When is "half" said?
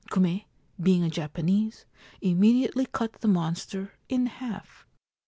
4.25-4.87